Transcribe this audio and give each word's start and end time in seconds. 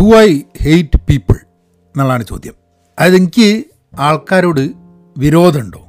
Do 0.00 0.16
I 0.16 0.40
hate 0.62 1.00
people 1.00 1.32
എന്നുള്ളതാണ് 1.32 2.24
ചോദ്യം. 2.26 2.52
അതായത് 2.98 3.16
എനിക്ക് 3.16 3.64
ആൾക്കാരോട് 4.00 4.70
വിരോധമുണ്ടോ? 5.18 5.88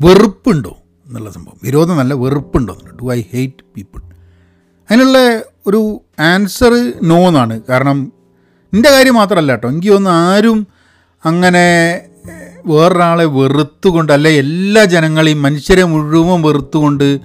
വെറുപ്പുണ്ടോ 0.00 0.76
എന്നുള്ള 1.06 1.30
സംഭവം. 1.30 1.60
വിരോധം 1.62 1.96
നല്ല 1.96 2.14
വെറുപ്പുണ്ടോ 2.14 2.78
ഡു 3.02 3.12
ഐ 3.12 3.22
ഹെയ്റ്റ് 3.32 3.64
പീപ്പിൾ 3.76 4.00
അതിനുള്ള 4.90 5.42
ഒരു 5.66 6.00
ആൻസർ 6.20 6.92
നോ 7.02 7.16
എന്നാണ്. 7.16 7.62
കാരണം 7.68 8.12
എന്റെ 8.72 8.90
കാര്യം 8.90 9.14
മാത്രമല്ല 9.14 9.52
കേട്ടോ. 9.52 9.68
എനിക്ക് 9.68 9.92
തോന്നുന്നു 9.92 10.18
ആരും 10.18 10.66
അങ്ങനെ 11.24 12.00
വേറൊരാളെ 12.66 13.24
വെറുത്തുകൊണ്ട് 13.24 14.12
അല്ലെ 14.12 14.30
എല്ലാ 14.30 14.84
ജനങ്ങളെയും 14.84 15.42
മനുഷ്യരെ 15.42 15.84
മുഴുവൻ 15.84 16.42
വെറുത്തുകൊണ്ട് 16.42 17.20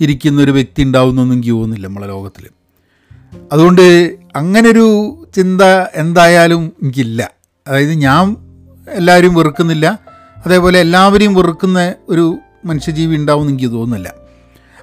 ഇരിക്കുന്ന 0.00 0.42
ഒരു 0.42 0.50
വ്യക്തി 0.50 0.82
ഉണ്ടാവുന്നൊന്നും 0.82 1.36
എനിക്ക് 1.36 1.50
തോന്നുന്നില്ല 1.50 1.86
നമ്മളെ 1.86 2.06
ലോകത്തിൽ. 2.06 2.48
അതുകൊണ്ട് 3.52 4.17
അങ്ങനൊരു 4.36 5.18
ചിന്ത 5.36 5.62
എന്തായാലും 5.94 6.72
എനിക്കില്ല. 6.82 7.30
അതായത് 7.68 7.92
ഞാൻ 7.92 8.36
എല്ലാവരും 8.88 9.34
വെറുക്കുന്നില്ല. 9.34 9.98
അതേപോലെ 10.46 10.80
എല്ലാവരെയും 10.80 11.34
വെറുക്കുന്ന 11.34 11.94
ഒരു 12.08 12.38
മനുഷ്യജീവി 12.64 13.16
ഉണ്ടാവും 13.16 13.48
എനിക്ക് 13.48 13.72
തോന്നുന്നില്ല. 13.72 14.14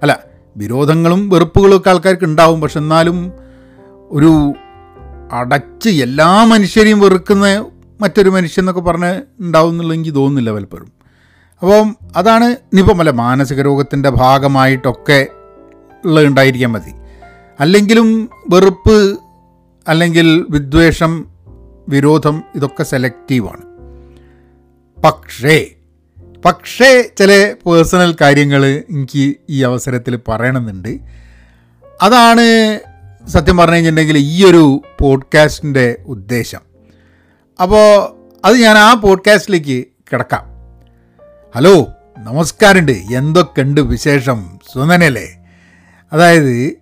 അല്ല 0.02 0.20
വിരോധങ്ങളും 0.58 1.30
വെറുപ്പുകളും 1.30 1.78
ഒക്കെ 1.78 1.90
ആൾക്കാർക്ക് 1.90 2.26
ഉണ്ടാവും. 2.26 2.62
പക്ഷെ 2.62 2.80
എന്നാലും 2.80 3.32
ഒരു 4.12 4.54
അടച്ച് 5.32 5.90
എല്ലാ 5.90 6.44
മനുഷ്യരെയും 6.44 7.00
വെറുക്കുന്ന 7.00 7.66
മറ്റൊരു 8.02 8.30
മനുഷ്യൻ 8.30 8.62
എന്നൊക്കെ 8.62 8.82
പറഞ്ഞ് 8.82 9.22
ഉണ്ടാവും 9.40 9.70
എന്നുള്ള 9.70 9.94
എനിക്ക് 9.94 10.16
തോന്നുന്നില്ല 10.16 10.52
പലപ്പോഴും. 10.52 10.92
അപ്പം 11.62 11.96
അതാണ് 12.16 12.46
ഇനിയിപ്പം 12.46 13.00
അല്ല 13.00 13.12
മാനസിക 13.12 13.62
രോഗത്തിന്റെ 13.62 14.10
ഭാഗമായിട്ടൊക്കെ 14.10 15.28
ഉള്ളത് 16.06 16.26
ഉണ്ടായിരിക്കാൻ 16.26 16.72
മതി. 16.72 16.92
അല്ലെങ്കിലും 17.60 18.30
വെറുപ്പ് 18.50 19.20
അല്ലെങ്കിൽ 19.88 20.46
വിദ്വേഷം 20.50 21.28
വിരോധം 21.90 22.44
ഇതൊക്കെ 22.56 22.84
സെലക്റ്റീവാണ് 22.84 23.62
പക്ഷേ 25.02 25.72
പക്ഷേ 26.46 27.12
ചില 27.18 27.56
പേഴ്സണൽ 27.66 28.16
കാര്യങ്ങൾ 28.22 28.66
എനിക്ക് 28.66 29.36
ഈ 29.50 29.64
അവസരത്തിൽ 29.64 30.20
പറയണമെന്നുണ്ട്. 30.28 31.00
അതാണ് 32.02 32.80
സത്യം 33.30 33.58
പറഞ്ഞു 33.58 33.76
കഴിഞ്ഞിട്ടുണ്ടെങ്കിൽ 33.76 34.18
ഈ 34.18 34.46
ഒരു 34.46 34.82
പോഡ്കാസ്റ്റിന്റെ 35.00 36.04
ഉദ്ദേശം. 36.08 36.60
അപ്പോൾ 37.62 38.16
അത് 38.46 38.58
ഞാൻ 38.58 38.78
ആ 38.78 38.94
പോഡ്കാസ്റ്റിലേക്ക് 38.94 39.86
കിടക്കാം. 40.14 40.46
ഹലോ 41.56 41.88
നമസ്കാരമുണ്ട്. 42.18 42.92
എന്തൊക്കെയുണ്ട് 42.92 43.82
വിശേഷം? 43.82 44.60
സുനനല്ലേ 44.74 45.38
അതായത് 46.14 46.74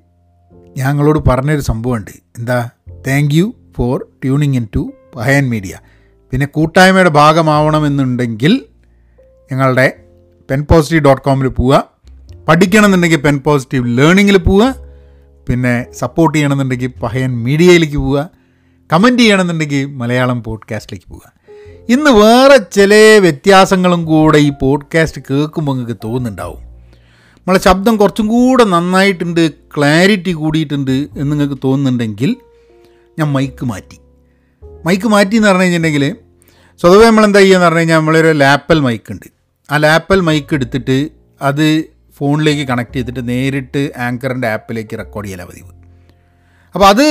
ഞങ്ങളോട് 0.77 1.29
പറഞ്ഞൊരു 1.29 1.61
സംഭവമുണ്ട്. 1.61 2.11
എന്താ? 2.11 2.69
Thank 3.07 3.35
you 3.35 3.53
for 3.77 4.07
tuning 4.23 4.55
in 4.55 4.67
to 4.75 4.93
Pahayan 5.15 5.49
media. 5.49 5.77
പിന്നെ 6.31 6.45
കൂട്ടായ്മയുടെ 6.45 7.09
ഭാഗമാവണമെന്നുണ്ടെങ്കിൽ 7.09 8.65
ഞങ്ങളുടെ 9.51 9.93
പെൻ 10.51 10.65
പോസിറ്റീവ് 10.71 11.05
ഡോട്ട് 11.05 11.21
കോമിൽ 11.21 11.47
പോവുക. 11.47 11.89
പഠിക്കണമെന്നുണ്ടെങ്കിൽ 12.47 13.17
പെൻ 13.17 13.39
പോസിറ്റീവ് 13.39 13.97
ലേണിങ്ങിൽ 13.97 14.37
പോവുക. 14.37 14.75
പിന്നെ 15.49 15.85
സപ്പോർട്ട് 15.93 16.37
ചെയ്യണമെന്നുണ്ടെങ്കിൽ 16.37 16.87
പഹയൻ 16.87 17.43
മീഡിയയിലേക്ക് 17.43 17.97
പോവുക. 17.97 18.29
കമന്റ് 18.93 19.21
ചെയ്യണമെന്നുണ്ടെങ്കിൽ 19.21 19.85
മലയാളം 19.85 20.43
പോഡ്കാസ്റ്റിലേക്ക് 20.43 21.09
പോവുക. 21.09 21.33
ഇന്ന് 21.89 22.09
വേറെ 22.11 22.57
ചില 22.57 22.93
വ്യത്യാസങ്ങളും 23.21 24.05
കൂടെ 24.05 24.37
ഈ 24.37 24.51
പോഡ്കാസ്റ്റ് 24.61 25.21
കേൾക്കുമ്പോൾ 25.31 25.71
നിങ്ങൾക്ക് 25.71 25.99
തോന്നുന്നുണ്ടാവും. 26.03 26.59
നമ്മളെ 27.37 27.59
ശബ്ദം 27.59 27.97
കുറച്ചും 27.97 28.27
കൂടെ 28.27 28.63
നന്നായിട്ടുണ്ട് 28.63 29.51
ക്ലാരിറ്റി 29.51 30.31
കൂടിയിട്ടുണ്ട് 30.31 30.91
എന്ന് 30.91 31.31
നിങ്ങൾക്ക് 31.31 31.61
തോന്നുന്നുണ്ടെങ്കിൽ 31.63 32.35
ഞാൻ 33.19 33.31
മൈക്ക് 33.31 33.65
മാറ്റി. 33.65 33.97
മൈക്ക് 34.85 35.07
മാറ്റി 35.07 35.35
എന്ന് 35.35 35.47
പറഞ്ഞു 35.47 35.61
കഴിഞ്ഞിട്ടുണ്ടെങ്കിൽ 35.61 36.15
സ്വതവേ 36.81 37.05
നമ്മൾ 37.05 37.25
എന്താ 37.25 37.39
ചെയ്യുക 37.39 37.55
എന്ന് 37.55 37.65
പറഞ്ഞു 37.65 37.79
കഴിഞ്ഞാൽ 37.79 37.97
നമ്മളൊരു 37.97 38.31
ലാപ്പൽ 38.31 38.79
മൈക്ക് 38.79 39.11
ഉണ്ട്. 39.11 39.25
ആ 39.71 39.77
ലാപ്പൽ 39.77 40.19
മൈക്ക് 40.19 40.53
എടുത്തിട്ട് 40.53 41.09
അത് 41.41 41.83
ഫോണിലേക്ക് 42.17 42.67
കണക്ട് 42.67 42.93
ചെയ്തിട്ട് 42.93 43.29
നേരിട്ട് 43.29 43.91
ആങ്കറിന്റെ 43.97 44.47
ആപ്പിലേക്ക് 44.47 44.97
റെക്കോർഡ് 44.97 45.25
ചെയ്യലാണ് 45.25 45.49
പതിവ്. 45.49 45.69
അപ്പോൾ 46.73 46.87
അത് 46.87 47.05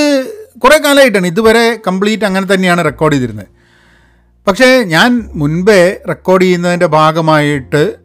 കുറേ 0.63 0.77
കാലമായിട്ടാണ്. 0.77 1.27
ഇതുവരെ 1.27 1.81
കംപ്ലീറ്റ് 1.87 2.23
അങ്ങനെ 2.23 2.53
തന്നെയാണ് 2.53 2.83
റെക്കോർഡ് 2.83 3.13
ചെയ്തിരുന്നത്. 3.13 3.47
പക്ഷേ 4.47 4.83
ഞാൻ 4.83 5.29
മുൻപേ 5.33 6.03
റെക്കോർഡ് 6.09 6.43
ചെയ്യുന്നതിന്റെ 6.43 6.85
ഭാഗമായിട്ട് 6.85 7.95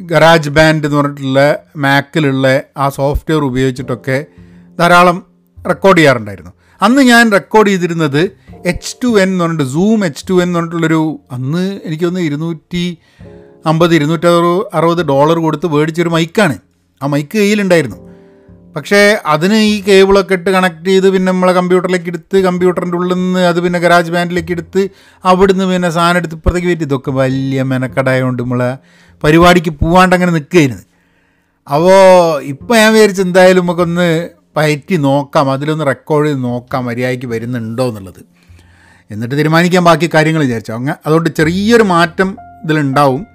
ഗരാജ് 0.00 0.50
ബാൻഡ് 0.50 0.86
എന്ന് 0.86 0.96
പറഞ്ഞിട്ടുള്ള 0.96 1.58
മാക്കിലുള്ള 1.76 2.62
ആ 2.76 2.88
സോഫ്റ്റ്വെയർ 2.88 3.42
ഉപയോഗിച്ചിട്ടൊക്കെ 3.42 4.24
ധാരാളം 4.78 5.26
റെക്കോർഡ് 5.68 5.98
ചെയ്യാറുണ്ടായിരുന്നു. 5.98 6.50
അന്ന് 6.82 7.02
ഞാൻ 7.02 7.32
റെക്കോർഡ് 7.32 7.68
ചെയ്തിരുന്നത് 7.68 8.30
എച്ച് 8.66 8.96
ടു 9.04 9.20
എൻ 9.20 9.28
എന്ന് 9.28 9.44
പറഞ്ഞിട്ട് 9.44 9.70
സൂം 9.70 10.04
എച്ച് 10.04 10.24
ടു 10.30 10.34
എൻ 10.34 10.42
എന്ന് 10.42 10.58
പറഞ്ഞിട്ടുള്ളൊരു 10.58 11.20
അന്ന് 11.32 11.80
എനിക്കൊന്ന് 11.84 12.20
ഇരുന്നൂറ്റി 12.20 12.98
അമ്പത് 13.66 13.94
ഇരുന്നൂറ്റി 13.94 14.26
അറുപത് 14.74 15.02
ഡോളർ 15.06 15.38
കൊടുത്ത് 15.38 15.66
മേടിച്ചൊരു 15.66 16.08
മൈക്കാണ്. 16.08 16.58
ആ 17.02 17.06
മൈക്ക് 17.06 17.38
കയ്യിലുണ്ടായിരുന്നു. 17.38 17.96
പക്ഷേ 18.76 19.18
അതിന് 19.26 19.54
ഈ 19.54 19.82
കേബിളൊക്കെ 19.82 20.34
ഇട്ട് 20.34 20.50
കണക്ട് 20.50 20.86
ചെയ്ത് 20.86 21.10
പിന്നെ 21.10 21.32
നമ്മളെ 21.32 21.52
കമ്പ്യൂട്ടറിലേക്ക് 21.52 22.06
എടുത്ത് 22.06 22.38
കമ്പ്യൂട്ടറിന്റെ 22.38 22.96
ഉള്ളിൽ 22.96 23.14
നിന്ന് 23.14 23.40
അത് 23.40 23.60
പിന്നെ 23.60 23.78
ഗരാജ് 23.78 24.10
ബാൻഡിലേക്ക് 24.10 24.52
എടുത്ത് 24.52 24.88
അവിടുന്ന് 25.24 25.64
പിന്നെ 25.64 25.90
സാധനം 25.90 26.16
എടുത്ത് 26.16 26.34
ഇപ്പുറത്തേക്ക് 26.34 26.68
പറ്റി 26.68 26.82
ഇതൊക്കെ 26.82 27.10
വലിയ 27.10 27.62
മെനക്കടായതുകൊണ്ട് 27.62 28.42
നമ്മളെ 28.42 28.78
പരിപാടിക്ക് 29.24 29.70
പോവാണ്ട് 29.70 30.16
അങ്ങനെ 30.16 30.32
നിൽക്കുകയായിരുന്നു. 30.32 30.84
അപ്പോൾ 31.66 32.42
ഇപ്പോൾ 32.42 32.76
ഞാൻ 32.76 32.92
വിചാരിച്ചു 32.92 33.22
എന്തായാലും 33.22 33.64
നമുക്കൊന്ന് 33.64 34.28
പയറ്റി 34.58 34.96
നോക്കാം 34.96 35.52
അതിലൊന്ന് 35.52 35.86
റെക്കോർഡ് 35.86 36.28
ചെയ്ത് 36.28 36.44
നോക്കാം 36.44 36.84
മര്യാദയ്ക്ക് 36.84 37.26
വരുന്നുണ്ടോ 37.26 37.88
എന്നുള്ളത്. 37.88 38.26
എന്നിട്ട് 39.10 39.34
തീരുമാനിക്കാൻ 39.34 39.84
ബാക്കി 39.84 40.10
കാര്യങ്ങൾ 40.14 40.42
വിചാരിച്ചു. 40.42 40.72
അങ്ങനെ 40.72 40.96
അതുകൊണ്ട് 41.06 41.30
ചെറിയൊരു 41.30 41.82
മാറ്റം 41.82 42.36
ഇതിലുണ്ടാവും. 42.64 43.26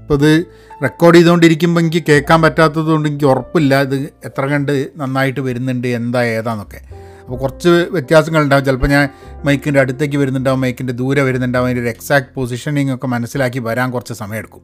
അപ്പോൾ 0.00 0.14
ഇത് 0.14 0.44
റെക്കോർഡ് 0.82 1.16
ചെയ്തുകൊണ്ടിരിക്കുമ്പോൾ 1.16 1.80
എനിക്ക് 1.80 2.02
കേൾക്കാൻ 2.08 2.42
പറ്റാത്തത് 2.42 2.86
കൊണ്ട് 2.86 3.08
എനിക്ക് 3.08 3.24
ഉറപ്പില്ല 3.24 3.82
ഇത് 3.82 3.94
എത്ര 4.24 4.46
കണ്ട് 4.46 4.88
നന്നായിട്ട് 4.96 5.40
വരുന്നുണ്ട് 5.40 5.88
എന്താ 5.88 6.22
ഏതാന്നൊക്കെ. 6.22 6.80
അപ്പോൾ 7.20 7.38
കുറച്ച് 7.38 7.68
വ്യത്യാസങ്ങളുണ്ടാവും. 7.68 8.64
ചിലപ്പോൾ 8.64 8.86
ഞാൻ 8.86 9.08
മൈക്കിന്റെ 9.44 9.80
അടുത്തേക്ക് 9.80 10.16
വരുന്നുണ്ടാവും 10.16 10.60
മൈക്കിന്റെ 10.60 10.92
ദൂരെ 10.92 11.22
വരുന്നുണ്ടാവും 11.22 11.66
അതിന്റെ 11.66 11.82
ഒരു 11.82 11.88
എക്സാക്ട് 11.88 12.34
പൊസിഷനിങ് 12.34 12.94
ഒക്കെ 12.94 13.06
മനസ്സിലാക്കി 13.06 13.58
വരാൻ 13.58 13.90
കുറച്ച് 13.90 14.14
സമയമെടുക്കും. 14.14 14.60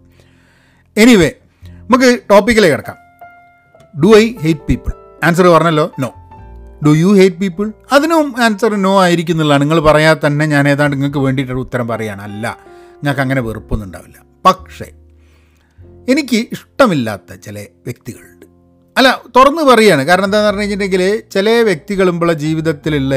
എനിവേ 0.97 1.31
നമുക്ക് 1.65 2.19
ടോപ്പിക്കിലേക്ക് 2.31 2.77
കിടക്കാം. 2.77 2.97
Do 4.05 4.17
I 4.17 4.35
hate 4.43 4.61
people 4.61 4.98
answer 5.25 5.47
പറഞ്ഞല്ലോ? 5.47 5.93
No 5.99 6.09
do 6.87 6.91
you 6.91 7.07
hate 7.07 7.37
people 7.37 7.73
അതിനും 7.93 8.35
ആൻസർ 8.43 8.83
നോ 8.83 9.03
ആയിരിക്കുന്നുള്ളതാണ്. 9.03 9.63
നിങ്ങൾ 9.63 9.81
പറയാതെ 9.81 10.27
തന്നെ 10.27 10.47
ഞാൻ 10.47 10.69
ഏതാണ്ട് 10.69 10.97
നിങ്ങൾക്ക് 10.97 11.19
വേണ്ടിയിട്ടൊരു 11.19 11.59
ഉത്തരം 11.59 11.89
പറയുകയാണ് 11.89 12.23
അല്ല 12.23 12.59
നിങ്ങൾക്ക് 12.95 13.21
അങ്ങനെ 13.21 13.41
വെറുപ്പൊന്നും 13.41 13.87
ഉണ്ടാവില്ല 13.87 14.19
പക്ഷേ 14.47 14.87
എനിക്ക് 16.09 16.37
ഇഷ്ടമില്ലാത്ത 16.37 17.35
ചില 17.35 17.59
വ്യക്തികളുണ്ട്. 17.59 18.47
അല്ല 18.99 19.23
തുറന്ന് 19.37 19.63
പറയുകയാണ് 19.63 20.03
കാരണം 20.03 20.25
എന്താണെന്ന് 20.25 20.49
പറഞ്ഞു 20.49 20.63
കഴിഞ്ഞിട്ടുണ്ടെങ്കിൽ 20.63 21.23
ചില 21.31 21.51
വ്യക്തികൾ 21.51 22.11
നമ്മളെ 22.11 22.33
ജീവിതത്തിലുള്ള 22.33 23.15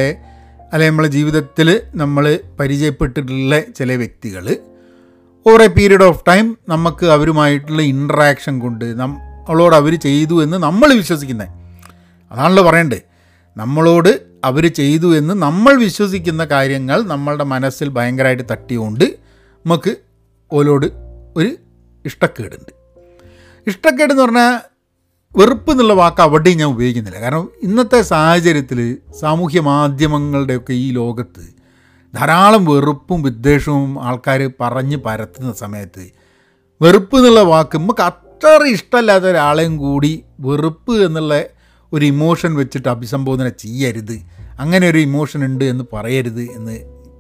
അല്ലെ 0.74 0.88
നമ്മളെ 0.88 1.08
ജീവിതത്തിൽ 1.08 1.82
നമ്മൾ 1.96 2.40
പരിചയപ്പെട്ടിട്ടുള്ള 2.60 3.60
ചില 3.60 3.96
വ്യക്തികൾ 3.96 4.58
over 5.48 5.62
a 5.62 5.68
period 5.68 6.04
of 6.04 6.24
time 6.28 6.58
നമുക്ക് 6.68 7.06
അവരുമായിട്ടുള്ള 7.06 7.82
ഇൻട്രാക്ഷൻ 7.82 8.60
കൊണ്ട് 8.60 8.86
നമ്മളോട് 8.86 9.76
അവർ 9.76 10.00
ചെയ്തു 10.00 10.44
എന്ന് 10.44 10.58
നമ്മൾ 10.58 10.94
വിശ്വസിക്കുന്നത് 10.94 11.61
അതാണല്ലോ 12.32 12.64
പറയണ്ടേ. 12.64 13.02
നമ്മളോട് 13.58 14.22
അവർ 14.44 14.68
ചെയ്തു 14.74 15.18
എന്ന് 15.18 15.34
നമ്മൾ 15.34 15.74
വിശ്വസിക്കുന്ന 15.74 16.46
കാര്യങ്ങൾ 16.46 17.04
നമ്മളുടെ 17.04 17.44
മനസ്സിൽ 17.44 17.90
ഭയങ്കരമായിട്ട് 17.90 18.44
തട്ടിയുകൊണ്ട് 18.52 19.04
നമുക്ക് 19.66 19.96
ഓലോട് 20.54 20.86
ഒരു 21.36 21.56
ഇഷ്ടക്കേടുണ്ട്. 22.06 22.72
ഇഷ്ടക്കേട് 23.68 24.12
എന്ന് 24.12 24.24
പറഞ്ഞാൽ 24.24 24.60
വെറുപ്പ് 25.38 25.72
എന്നുള്ള 25.72 25.94
വാക്ക് 25.94 26.22
അവിടെയും 26.22 26.58
ഞാൻ 26.58 26.70
ഉപയോഗിക്കുന്നില്ല. 26.70 27.20
കാരണം 27.20 27.50
ഇന്നത്തെ 27.64 28.02
സാഹചര്യത്തിൽ 28.02 28.98
സാമൂഹ്യ 29.20 29.60
മാധ്യമങ്ങളുടെയൊക്കെ 29.60 30.74
ഈ 30.74 30.92
ലോകത്ത് 30.92 31.62
ധാരാളം 32.16 32.66
വെറുപ്പും 32.66 33.24
വിദ്വേഷവും 33.24 34.04
ആൾക്കാർ 34.04 34.52
പറഞ്ഞ് 34.62 34.98
പരത്തുന്ന 34.98 35.54
സമയത്ത് 35.54 36.12
വെറുപ്പ് 36.82 37.18
എന്നുള്ള 37.18 37.40
വാക്ക് 37.40 37.78
നമുക്ക് 37.78 38.02
അത്ര 38.02 38.64
ഇഷ്ടമല്ലാത്ത 38.64 39.26
ഒരാളെയും 39.26 39.78
കൂടി 39.78 40.24
വെറുപ്പ് 40.40 41.06
എന്നുള്ള 41.06 41.44
ഒരു 41.94 42.06
ഇമോഷൻ 42.06 42.56
വെച്ചിട്ട് 42.56 42.90
അഭിസംബോധന 42.90 43.48
ചെയ്യരുത്. 43.48 44.20
അങ്ങനെ 44.60 44.90
ഒരു 44.90 44.98
ഇമോഷൻ 44.98 45.46
ഉണ്ട് 45.46 45.66
എന്ന് 45.66 45.84
പറയരുത് 45.94 46.42
എന്ന് 46.42 46.76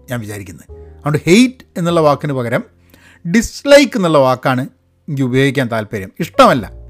ഞാൻ 0.10 0.20
വിചാരിക്കുന്നത് 0.20 0.72
അതുകൊണ്ട് 0.72 1.20
ഹെയ്റ്റ് 1.26 1.66
എന്നുള്ള 1.78 2.00
വാക്കിന് 2.00 2.34
പകരം 2.34 2.64
ഡിസ്ലൈക്ക് 3.26 3.98
എന്നുള്ള 3.98 4.18
വാക്കാണ് 4.18 4.62
എനിക്ക് 5.08 5.24
ഉപയോഗിക്കാൻ 5.24 5.68
താല്പര്യം. 5.72 6.12
ഇഷ്ടമല്ല. 6.20 6.82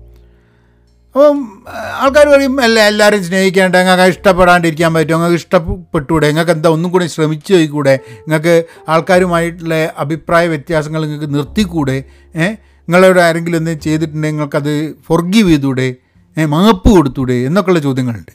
അപ്പം 1.15 1.63
ആൾക്കാർ 1.75 2.27
പറയും 2.27 2.61
അല്ല 2.61 2.79
എല്ലാവരും 2.79 3.23
സ്നേഹിക്കേണ്ട 3.23 3.75
നിങ്ങൾക്ക് 3.75 4.09
ഇഷ്ടപ്പെടാണ്ടിരിക്കാൻ 4.09 4.93
പറ്റും 4.93 5.13
നിങ്ങൾക്ക് 5.13 5.35
ഇഷ്ടപ്പെട്ടൂടെ 5.35 6.27
നിങ്ങൾക്ക് 6.27 6.51
എന്താ 6.51 6.69
ഒന്നും 6.69 6.91
കൂടി 6.91 7.05
ശ്രമിച്ചു 7.05 7.53
നോക്കൂടെ 7.53 7.99
നിങ്ങൾക്ക് 8.05 8.63
ആൾക്കാരുമായിട്ടുള്ള 8.89 9.93
അഭിപ്രായ 9.97 10.47
വ്യത്യാസങ്ങൾ 10.47 11.01
നിങ്ങൾക്ക് 11.01 11.33
നിർത്തിക്കൂടെ 11.33 12.03
ഏഹ് 12.35 12.57
നിങ്ങളോട് 12.87 13.19
ആരെങ്കിലും 13.19 13.57
എന്തെങ്കിലും 13.57 13.83
ചെയ്തിട്ടുണ്ടെങ്കിൽ 13.83 14.35
നിങ്ങൾക്കത് 14.35 14.95
ഫൊർഗീവ് 15.07 15.49
ചെയ്തൂടെ 15.49 15.95
മാപ്പ് 16.37 16.89
കൊടുത്തൂടെ 16.89 17.33
എന്നൊക്കെയുള്ള 17.33 17.79
ചോദ്യങ്ങളുണ്ട്. 17.79 18.31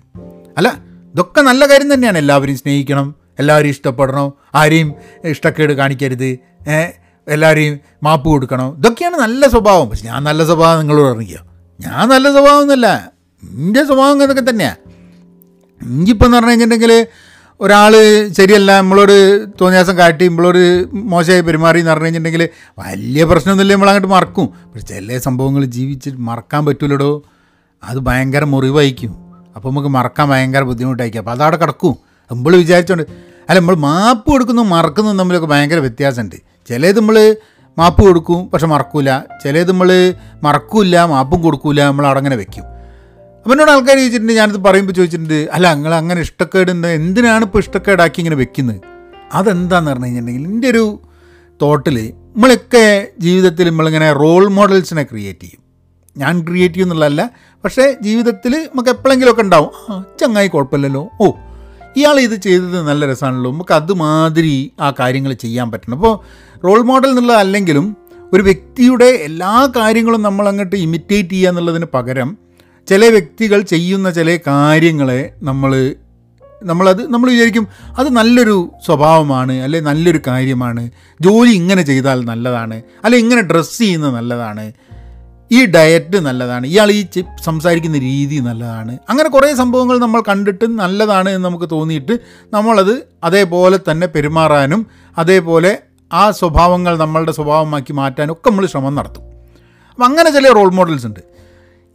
അല്ല 0.58 0.68
ഇതൊക്കെ 1.12 1.40
നല്ല 1.40 1.66
കാര്യം 1.70 1.94
തന്നെയാണ്. 1.94 2.18
എല്ലാവരെയും 2.18 2.58
സ്നേഹിക്കണം 2.58 3.14
എല്ലാവരെയും 3.38 3.70
ഇഷ്ടപ്പെടണം 3.70 4.32
ആരെയും 4.54 4.94
ഇഷ്ടക്കേട് 5.24 5.72
കാണിക്കരുത് 5.72 6.28
എല്ലാവരെയും 7.28 7.80
മാപ്പ് 8.04 8.28
കൊടുക്കണം. 8.28 8.76
ഇതൊക്കെയാണ് 8.78 9.16
നല്ല 9.16 9.48
സ്വഭാവം. 9.48 9.90
പക്ഷെ 9.90 10.06
ഞാൻ 10.06 10.24
നല്ല 10.24 10.44
സ്വഭാവം 10.44 10.78
നിങ്ങളോട് 10.78 11.08
അറിയിക്കുക 11.16 11.40
ഞാൻ 11.80 12.08
നല്ല 12.08 12.32
സ്വഭാവം 12.32 12.60
ഒന്നുമല്ല. 12.60 13.12
എന്റെ 13.42 13.84
സ്വഭാവം 13.84 14.22
അതൊക്കെ 14.22 14.44
തന്നെയാണ് 14.50 14.76
ഇഞ്ചിപ്പോൾ 15.80 16.26
എന്ന് 16.26 16.36
പറഞ്ഞു 16.36 16.50
കഴിഞ്ഞിട്ടുണ്ടെങ്കിൽ 16.50 17.06
ഒരാൾ 17.60 17.92
ശരിയല്ല 18.38 18.70
നമ്മളോട് 18.80 19.16
തോന്നിയാസം 19.60 19.98
കാട്ടി 19.98 20.28
നമ്മളോട് 20.28 20.86
മോശമായി 20.92 21.40
പെരുമാറി 21.40 21.78
എന്ന് 21.78 21.90
പറഞ്ഞു 21.90 22.04
കഴിഞ്ഞിട്ടുണ്ടെങ്കിൽ 22.04 22.48
വലിയ 22.78 23.24
പ്രശ്നമൊന്നുമില്ല 23.24 23.74
നമ്മൾ 23.74 23.88
അങ്ങോട്ട് 23.88 24.08
മറക്കും. 24.08 24.46
പക്ഷെ 24.70 24.86
ചില 24.86 25.18
സംഭവങ്ങൾ 25.18 25.64
ജീവിച്ചിട്ട് 25.64 26.18
മറക്കാൻ 26.18 26.66
പറ്റൂലടോ. 26.66 27.22
അത് 27.82 27.98
ഭയങ്കര 27.98 28.44
മുറിവായിരിക്കും 28.44 29.12
അപ്പോൾ 29.56 29.68
നമുക്ക് 29.70 29.88
മറക്കാൻ 29.88 30.28
ഭയങ്കര 30.28 30.62
ബുദ്ധിമുട്ടായിരിക്കും. 30.62 31.20
അപ്പോൾ 31.22 31.30
അതവിടെ 31.30 31.56
കിടക്കും. 31.56 31.94
നമ്മൾ 32.30 32.56
വിചാരിച്ചോണ്ട് 32.56 33.04
അല്ല 33.48 33.58
നമ്മൾ 33.60 33.74
മാപ്പ് 33.74 34.30
കൊടുക്കുന്നു 34.30 34.62
മറക്കുന്നതും 34.62 35.18
തമ്മിലൊക്കെ 35.18 35.46
ഭയങ്കര 35.46 35.78
വ്യത്യാസമുണ്ട്. 35.78 36.36
ചിലത് 36.68 36.96
നമ്മൾ 36.96 37.36
മാപ്പ് 37.78 38.02
കൊടുക്കും 38.02 38.50
പക്ഷെ 38.50 38.66
മറക്കൂല. 38.66 39.10
ചിലത് 39.42 39.70
നമ്മൾ 39.70 40.14
മറക്കൂല 40.46 41.00
മാപ്പും 41.12 41.42
കൊടുക്കൂല 41.42 41.80
നമ്മൾ 41.84 42.06
അവിടെ 42.06 42.18
അങ്ങനെ 42.18 42.36
വെക്കും. 42.36 42.64
അപ്പം 43.42 43.52
എന്നോട് 43.54 43.70
ആൾക്കാർ 43.70 43.96
ചോദിച്ചിട്ടുണ്ട് 43.96 44.32
ഞാനിത് 44.32 44.60
പറയുമ്പോൾ 44.64 44.92
ചോദിച്ചിട്ടുണ്ട് 44.92 45.48
അല്ല 45.56 45.74
നിങ്ങൾ 45.74 45.94
അങ്ങനെ 45.94 46.20
ഇഷ്ടക്കേട് 46.20 46.70
എന്താ? 46.70 46.88
എന്തിനാണ് 46.88 47.44
ഇപ്പോൾ 47.44 47.58
ഇഷ്ടക്കേടാക്കി 47.58 48.18
ഇങ്ങനെ 48.22 48.36
വെക്കുന്നത് 48.36 48.80
അതെന്താന്ന് 49.32 49.90
പറഞ്ഞു 49.90 50.06
കഴിഞ്ഞിട്ടുണ്ടെങ്കിൽ 50.06 50.48
എന്റെ 50.52 50.68
ഒരു 50.70 50.84
തോട്ടിൽ 51.62 51.96
നമ്മളൊക്കെ 52.34 53.08
ജീവിതത്തിൽ 53.18 53.68
നമ്മളിങ്ങനെ 53.70 54.12
റോൾ 54.12 54.48
മോഡൽസിനെ 54.48 55.02
ക്രിയേറ്റ് 55.02 55.40
ചെയ്യും. 55.40 55.62
ഞാൻ 56.16 56.44
ക്രിയേറ്റ് 56.44 56.74
ചെയ്യും 56.74 56.86
എന്നുള്ളതല്ല 56.86 57.30
പക്ഷേ 57.64 57.96
ജീവിതത്തിൽ 58.02 58.56
നമുക്ക് 58.56 58.90
എപ്പോഴെങ്കിലുമൊക്കെ 58.90 59.42
ഉണ്ടാവും. 59.42 59.70
ചങ്ങായി 60.20 60.48
കുഴപ്പമില്ലല്ലോ. 60.48 61.08
ഓ 61.20 61.30
ഇയാൾ 61.96 62.20
ഇത് 62.20 62.34
ചെയ്തത് 62.40 62.82
നല്ല 62.88 63.06
രസമാണല്ലോ. 63.06 63.52
നമുക്ക് 63.52 63.74
അതുമാതിരി 63.74 64.72
ആ 64.80 64.92
കാര്യങ്ങൾ 65.00 65.32
ചെയ്യാൻ 65.32 65.70
പറ്റണം. 65.70 65.94
അപ്പോൾ 65.94 66.20
റോൾ 66.64 66.82
മോഡൽ 66.82 67.08
എന്നുള്ളതല്ലെങ്കിലും 67.08 67.96
ഒരു 68.32 68.42
വ്യക്തിയുടെ 68.42 69.04
എല്ലാ 69.04 69.72
കാര്യങ്ങളും 69.76 70.22
നമ്മൾ 70.22 70.48
അങ്ങോട്ട് 70.48 70.76
ഇമിറ്റേറ്റ് 70.76 71.28
ചെയ്യുക 71.28 71.48
എന്നുള്ളതിന് 71.48 71.86
പകരം 71.94 72.38
ചില 72.88 73.04
വ്യക്തികൾ 73.06 73.60
ചെയ്യുന്ന 73.60 74.10
ചില 74.10 74.38
കാര്യങ്ങളെ 74.46 75.34
നമ്മൾ 75.42 75.94
നമ്മളത് 76.62 77.12
നമ്മൾ 77.12 77.30
വിചാരിക്കും 77.30 77.66
അത് 77.98 78.08
നല്ലൊരു 78.08 78.72
സ്വഭാവമാണ് 78.86 79.52
അല്ലെ 79.52 79.80
നല്ലൊരു 79.80 80.20
കാര്യമാണ്. 80.26 80.90
ജോലി 81.20 81.50
ഇങ്ങനെ 81.50 81.82
ചെയ്താൽ 81.82 82.24
നല്ലതാണ് 82.24 82.82
അല്ലെ 83.04 83.18
ഇങ്ങനെ 83.18 83.42
ഡ്രസ്സ് 83.42 83.78
ചെയ്യുന്നത് 83.78 84.14
നല്ലതാണ്. 84.14 84.72
ഈ 85.52 85.66
ഡയറ്റ് 85.66 86.16
നല്ലതാണ്. 86.16 86.66
ഇയാൾ 86.66 86.90
ഈ 86.90 87.06
സംസാരിക്കുന്ന 87.44 87.98
രീതി 87.98 88.36
നല്ലതാണ്. 88.36 88.98
അങ്ങനെ 89.08 89.28
കുറേ 89.28 89.54
സംഭവങ്ങൾ 89.54 89.98
നമ്മൾ 89.98 90.22
കണ്ടിട്ട് 90.28 90.66
നല്ലതാണ് 90.78 91.28
എന്ന് 91.30 91.48
നമുക്ക് 91.48 91.70
തോന്നിയിട്ട് 91.70 92.18
നമ്മളത് 92.52 93.08
അതേപോലെ 93.24 93.78
തന്നെ 93.90 94.06
പെരുമാറാനും 94.06 94.86
അതേപോലെ 95.18 95.78
ആ 96.12 96.30
സ്വഭാവങ്ങൾ 96.30 96.98
നമ്മളുടെ 96.98 97.32
സ്വഭാവമാക്കി 97.32 97.92
മാറ്റാനും 97.92 98.32
ഒക്കെ 98.32 98.50
നമ്മൾ 98.50 98.66
ശ്രമം 98.66 98.94
നടത്തും. 98.94 99.22
അപ്പം 99.90 100.04
അങ്ങനെ 100.04 100.30
ചില 100.30 100.52
റോൾ 100.52 100.72
മോഡൽസ് 100.72 101.06
ഉണ്ട്. 101.06 101.20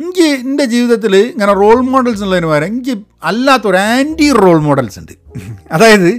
എനിക്ക് 0.02 0.22
എന്റെ 0.22 0.66
ജീവിതത്തിൽ 0.66 1.16
ഇങ്ങനെ 1.16 1.54
റോൾ 1.54 1.82
മോഡൽസ് 1.82 2.24
ഉള്ളതിന് 2.24 2.46
പകരം 2.46 2.68
എനിക്ക് 2.68 2.98
അല്ലാത്തൊരു 3.24 3.78
ആന്റി 3.78 4.32
റോൾ 4.32 4.62
മോഡൽസ് 4.62 5.00
ഉണ്ട്. 5.00 5.12
അതായത് 5.72 6.10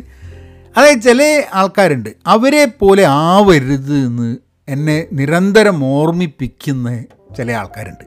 അതായത് 0.77 1.03
ചില 1.03 1.43
ആൾക്കാരുണ്ട്. 1.55 2.11
അവരെ 2.27 2.65
പോലെ 2.65 3.05
ആവരുത് 3.05 3.95
എന്ന് 3.95 4.37
എന്നെ 4.69 5.07
നിരന്തരം 5.13 5.85
ഓർമ്മിപ്പിക്കുന്ന 5.85 7.05
ചില 7.37 7.53
ആൾക്കാരുണ്ട്. 7.53 8.05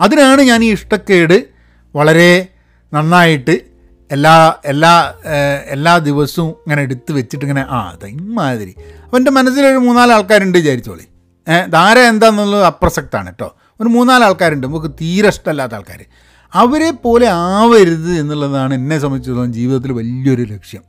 അതിനാണ് 0.00 0.42
ഞാൻ 0.42 0.64
ഈ 0.64 0.72
ഇഷ്ടക്കേട് 0.72 1.36
വളരെ 1.96 2.48
നന്നായിട്ട് 2.94 3.54
എല്ലാ 4.10 4.54
എല്ലാ 4.64 5.14
എല്ലാ 5.66 5.98
ദിവസവും 5.98 6.48
ഇങ്ങനെ 6.48 6.82
എടുത്ത് 6.82 7.12
വെച്ചിട്ട് 7.12 7.44
ഇങ്ങനെ 7.44 7.66
ആ 7.70 7.80
അത് 7.88 8.06
ഇമാതിരി 8.06 8.74
അപ്പം 9.04 9.18
എന്റെ 9.18 9.30
മനസ്സിലൊരു 9.30 9.76
മൂന്നാൽ 9.76 10.12
ആൾക്കാരുണ്ട് 10.12 10.58
വിചാരിച്ചോളി. 10.58 11.06
ധാര 11.68 11.98
എന്താണെന്നുള്ളത് 11.98 12.64
അപ്രസക്താണ് 12.64 13.26
കേട്ടോ 13.26 13.56
ഒരു 13.80 13.88
മൂന്നാൽ 13.88 14.24
ആൾക്കാരുണ്ട് 14.24 14.66
നമുക്ക് 14.66 14.90
തീരെ 14.90 15.28
ഇഷ്ടമല്ലാത്ത 15.28 15.74
ആൾക്കാർ 15.74 16.00
അവരെ 16.54 16.90
പോലെ 16.90 17.26
ആവരുത് 17.26 18.10
എന്നുള്ളതാണ് 18.12 18.74
എന്നെ 18.74 18.98
സംബന്ധിച്ചിടത്തോളം 18.98 19.52
ജീവിതത്തിൽ 19.52 19.92
വലിയൊരു 19.92 20.42
ലക്ഷ്യം. 20.42 20.82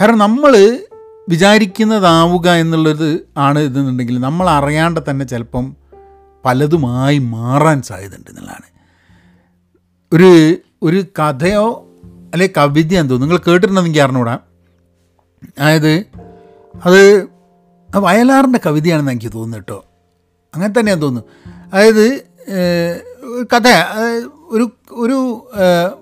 കാരണം 0.00 0.18
നമ്മൾ 0.18 0.52
വിചാരിക്കുന്നതാവുക 1.28 2.48
എന്നുള്ളത് 2.48 3.28
ആണ് 3.38 3.58
ഇതെന്നുണ്ടെങ്കിൽ 3.58 4.20
നമ്മൾ 4.20 4.50
അറിയാണ്ട് 4.50 5.00
തന്നെ 5.10 5.24
ചിലപ്പം 5.26 5.76
പലതുമായി 6.46 7.18
മാറാൻ 7.18 7.78
സാധ്യതയുണ്ട് 7.82 8.30
എന്നുള്ളതാണ്. 8.30 8.68
ഒരു 10.12 10.30
ഒരു 10.82 11.00
കഥയോ 11.18 11.66
അല്ലെ 12.32 12.48
കവിതയോ 12.56 13.00
എന്തോ 13.00 13.16
നിങ്ങൾ 13.16 13.38
കേട്ടിട്ടുണ്ടെങ്കിൽ 13.38 14.02
അറിഞ്ഞൂടാ 14.02 14.38
അതായത് 15.58 15.92
അത് 16.84 17.00
വയലാറിന്റെ 17.96 18.60
കവിതയാണെന്ന് 18.66 19.12
എനിക്ക് 19.12 19.32
തോന്നുന്നു 19.32 19.56
കേട്ടോ. 19.56 19.78
അങ്ങനെ 20.54 20.72
തന്നെയാണ് 20.78 21.02
തോന്നുന്നു. 21.02 21.28
അതായത് 21.72 22.06
കഥ 23.52 23.68
ഒരു 24.54 24.64
ഒരു 24.90 25.18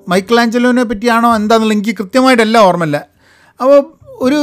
മൈക്കിളാഞ്ചലോനെ 0.08 0.82
പറ്റിയാണോ 0.82 1.36
എന്താണെന്നുള്ള 1.36 1.74
എനിക്ക് 1.74 1.94
കൃത്യമായിട്ടല്ല 2.00 2.58
ഓർമ്മയില്ല. 2.58 2.98
അപ്പോൾ 3.60 3.78
ഒരു 4.06 4.40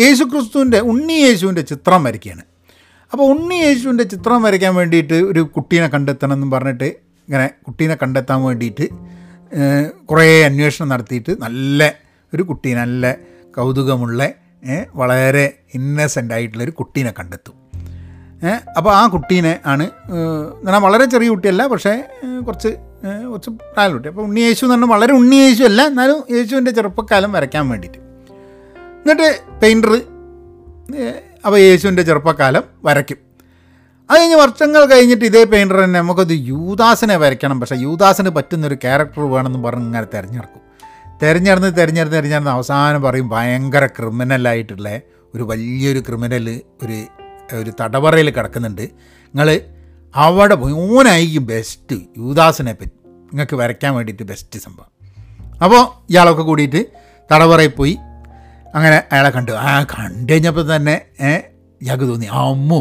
യേശു 0.00 0.24
ക്രിസ്തുവിന്റെ 0.24 0.78
ഉണ്ണി 0.80 1.12
യേശുവിന്റെ 1.12 1.62
ചിത്രം 1.62 2.04
വരയ്ക്കുകയാണ്. 2.04 2.44
അപ്പോൾ 3.12 3.24
ഉണ്ണി 3.32 3.56
യേശുവിന്റെ 3.66 4.04
ചിത്രം 4.04 4.42
വരയ്ക്കാൻ 4.46 4.72
വേണ്ടിയിട്ട് 4.80 5.16
ഒരു 5.30 5.42
കുട്ടീനെ 5.54 5.88
കണ്ടെത്തണം 5.94 6.34
എന്ന് 6.36 6.48
പറഞ്ഞിട്ട് 6.56 6.88
ഇങ്ങനെ 7.28 7.46
കുട്ടീനെ 7.66 7.94
കണ്ടെത്താൻ 8.02 8.38
വേണ്ടിയിട്ട് 8.48 8.86
കുറേ 10.10 10.26
അന്വേഷണം 10.48 10.88
നടത്തിയിട്ട് 10.92 11.32
നല്ല 11.44 11.80
ഒരു 12.32 12.42
കുട്ടി 12.50 12.70
നല്ല 12.82 13.12
കൗതുകമുള്ള 13.56 14.20
വളരെ 15.00 15.44
ഇന്നസെന്റ് 15.78 16.34
ആയിട്ടുള്ളൊരു 16.34 16.74
കുട്ടീനെ 16.80 17.12
കണ്ടെത്തും. 17.18 17.56
അപ്പോൾ 18.78 18.92
ആ 18.98 19.00
കുട്ടീനെ 19.14 19.54
ആണ് 19.72 19.86
എന്നാൽ 20.60 20.80
വളരെ 20.86 21.04
ചെറിയ 21.14 21.28
കുട്ടിയല്ല 21.32 21.62
പക്ഷേ 21.72 21.94
കുറച്ച് 22.46 22.70
കുറച്ച് 23.30 23.50
പ്രായം 23.72 23.92
കുട്ടി. 23.94 24.08
അപ്പോൾ 24.12 24.24
ഉണ്ണി 24.28 24.42
യേശു 24.46 24.62
എന്ന് 24.64 24.74
പറഞ്ഞാൽ 24.74 24.92
വളരെ 24.94 25.12
ഉണ്ണി 25.20 25.38
യേശു 25.44 25.62
അല്ല 25.70 25.82
എന്നാലും 25.92 26.20
യേശുവിന്റെ 26.36 26.72
ചെറുപ്പക്കാലം 26.78 27.32
വരയ്ക്കാൻ 27.36 27.64
വേണ്ടിയിട്ട്. 27.72 28.00
എന്നിട്ട് 29.02 29.28
പെയിന്റർ 29.62 29.92
അപ്പോൾ 31.46 31.58
യേശുവിന്റെ 31.58 32.02
ചെറുപ്പക്കാലം 32.02 32.62
വരയ്ക്കും. 32.84 33.16
അത് 34.10 34.20
കഴിഞ്ഞ് 34.20 34.36
വർഷങ്ങൾ 34.36 34.84
കഴിഞ്ഞിട്ട് 34.84 35.24
ഇതേ 35.24 35.44
പെയിന്റർ 35.44 35.76
തന്നെ 35.76 36.00
നമുക്കത് 36.00 36.32
യൂദാസിനെ 36.32 37.16
വരയ്ക്കണം. 37.16 37.60
പക്ഷേ 37.60 37.76
യൂദാസിന് 37.76 38.30
പറ്റുന്നൊരു 38.30 38.74
ക്യാരക്ടർ 38.74 39.20
വേണമെന്ന് 39.20 39.64
പറഞ്ഞ് 39.68 39.84
ഇങ്ങനെ 39.84 40.06
തിരഞ്ഞെടുക്കും. 40.14 40.62
തിരഞ്ഞെടുന്ന് 41.22 41.76
തിരഞ്ഞെടുന്ന് 41.76 42.16
തിരഞ്ഞെടുന്ന് 42.16 42.50
അവസാനം 42.50 43.02
പറയും 43.02 43.28
ഭയങ്കര 43.28 43.86
ക്രിമിനലായിട്ടുള്ള 43.86 45.00
ഒരു 45.34 45.42
വലിയൊരു 45.42 46.00
ക്രിമിനൽ 46.00 46.60
ഒരു 46.82 47.04
ഒരു 47.56 47.72
തടവറയിൽ 47.80 48.30
കിടക്കുന്നുണ്ട്. 48.30 48.82
നിങ്ങൾ 48.82 49.60
അവിടെ 50.16 50.54
മോനായിരിക്കും 50.54 51.46
ബെസ്റ്റ് 51.46 51.96
യൂദാസിനെ 51.96 52.72
പറ്റി 52.72 52.90
നിങ്ങൾക്ക് 53.20 53.56
വരയ്ക്കാൻ 53.56 53.94
വേണ്ടിയിട്ട് 53.94 54.22
ബെസ്റ്റ് 54.22 54.58
സംഭവം. 54.58 54.90
അപ്പോൾ 55.64 55.82
ഇയാളൊക്കെ 56.10 56.42
കൂടിയിട്ട് 56.42 56.86
തടവറയിൽ 57.32 57.70
പോയി 57.70 57.98
അങ്ങനെ 58.74 58.96
അയാളെ 59.12 59.30
കണ്ടു. 59.30 59.52
ആ 59.52 59.72
കണ്ടു 59.94 60.32
തന്നെ 60.74 60.96
ഞങ്ങൾക്ക് 61.82 62.06
തോന്നി 62.10 62.28
അമ്മോ 62.40 62.80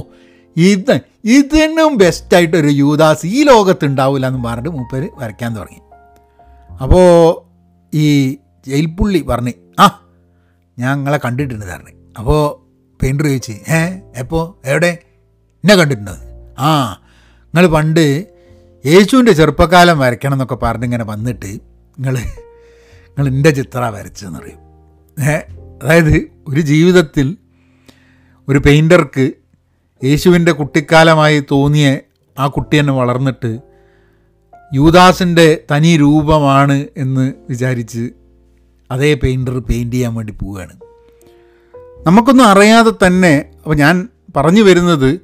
ഇത് 0.55 0.93
ഇതിനും 1.35 1.97
ബെസ്റ്റായിട്ടൊരു 1.97 2.71
യൂദാസ് 2.81 3.25
ഈ 3.37 3.43
ലോകത്ത് 3.43 3.85
ഉണ്ടാവില്ല 3.85 4.27
എന്ന് 4.27 4.41
പറഞ്ഞിട്ട് 4.43 4.77
മൂപ്പര് 4.77 5.07
വരയ്ക്കാൻ 5.19 5.51
തുടങ്ങി. 5.57 5.81
അപ്പോൾ 6.81 7.07
ഈ 7.93 8.05
ജയിൽപ്പുള്ളി 8.67 9.21
പറഞ്ഞ് 9.29 9.53
ആ 9.79 9.85
ഞാൻ 10.77 10.97
നിങ്ങളെ 10.97 11.19
കണ്ടിട്ടുണ്ട് 11.25 11.65
പറഞ്ഞു. 11.65 11.93
അപ്പോൾ 12.19 12.39
പെയിന്റർ 12.99 13.25
ചോദിച്ച് 13.25 13.51
ഏ 13.51 13.79
എപ്പോൾ 14.21 14.43
എവിടെ? 14.71 14.91
എന്നെ 15.63 15.75
കണ്ടിട്ടുണ്ടോ? 15.75 16.15
ആ 16.59 16.69
നിങ്ങൾ 17.53 17.67
പണ്ട് 17.67 18.05
യേശുവിന്റെ 18.85 19.31
ചെറുപ്പക്കാലം 19.31 19.99
വരയ്ക്കണം 19.99 20.33
എന്നൊക്കെ 20.33 20.57
പറഞ്ഞിങ്ങനെ 20.65 21.03
വന്നിട്ട് 21.03 21.51
നിങ്ങൾ 21.95 22.15
നിങ്ങൾ 22.15 23.27
എന്റെ 23.27 23.51
ചിത്ര 23.57 23.79
വരച്ചതെന്ന് 23.95 24.39
പറയും 24.39 24.59
ഏ 25.17 25.35
അതായത് 25.83 26.31
ഒരു 26.47 26.61
ജീവിതത്തിൽ 26.61 27.37
ഒരു 28.47 28.59
പെയിന്റർക്ക് 28.59 29.31
യേശുവിന്റെ 30.03 30.51
കുട്ടിക്കാലമായി 30.51 31.43
തോന്നിയ 31.51 31.99
ആ 32.39 32.47
കുട്ടി 32.47 32.79
തന്നെ 32.79 32.93
വളർന്നിട്ട് 32.93 33.59
യൂദാസിന്റെ 34.73 35.61
തനി 35.71 35.97
രൂപമാണ് 35.97 36.85
എന്ന് 36.97 37.33
വിചാരിച്ച് 37.49 38.09
അതേ 38.91 39.13
പെയിന്റർ 39.13 39.59
പെയിന്റ് 39.59 39.95
ചെയ്യാൻ 39.95 40.15
വേണ്ടി 40.15 40.33
പോവുകയാണ്. 40.33 40.73
നമുക്കൊന്നും 42.07 42.45
അറിയാതെ 42.45 42.91
തന്നെ 43.07 43.45
അപ്പോൾ 43.63 43.75
ഞാൻ 43.75 44.09
പറഞ്ഞു 44.37 44.61
വരുന്നത് 44.61 45.19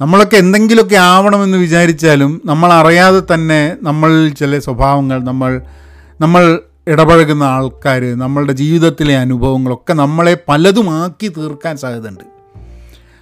നമ്മളൊക്കെ 0.00 0.36
എന്തെങ്കിലുമൊക്കെ 0.36 0.96
ആവണമെന്ന് 0.96 1.58
വിചാരിച്ചാലും 1.58 2.42
നമ്മൾ 2.44 2.72
അറിയാതെ 2.72 3.34
തന്നെ 3.34 3.76
നമ്മൾ 3.82 4.28
ചില 4.28 4.58
സ്വഭാവങ്ങൾ 4.58 5.24
നമ്മൾ 5.24 5.60
നമ്മൾ 6.20 6.60
ഇടപഴകുന്ന 6.86 7.42
ആൾക്കാർ 7.42 8.18
നമ്മളുടെ 8.18 8.52
ജീവിതത്തിലെ 8.52 9.16
അനുഭവങ്ങളൊക്കെ 9.16 9.92
നമ്മളെ 9.92 10.36
പലതും 10.48 10.90
ആക്കി 10.90 11.28
തീർക്കാൻ 11.28 11.76
സാധ്യതയുണ്ട്. 11.76 12.24